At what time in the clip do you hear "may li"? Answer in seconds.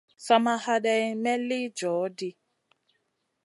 1.23-1.59